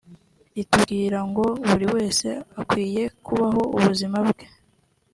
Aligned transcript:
ritubwira 0.55 1.19
ngo 1.29 1.45
buri 1.69 1.85
wese 1.93 2.27
akwiye 2.61 3.03
kubaho 3.25 3.61
ubuzima 3.77 4.17
bwe 4.27 4.45